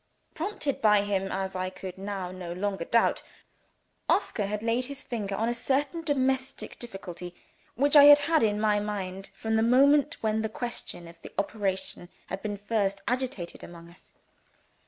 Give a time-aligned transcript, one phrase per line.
[0.33, 3.21] Prompted by him, as I could now no longer doubt,
[4.09, 7.35] Oscar had laid his finger on a certain domestic difficulty
[7.75, 11.31] which I had had in my mind, from the moment when the question of the
[11.37, 14.15] operation had been first agitated among us.